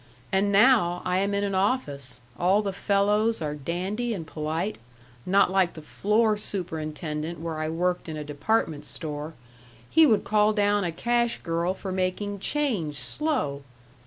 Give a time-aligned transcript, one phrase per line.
[0.31, 4.79] And now I am in an office all the fellows are dandy and polite
[5.27, 9.35] not like the floor superintendent where I worked in a department store;
[9.91, 13.61] he would call down a cash girl for making change slow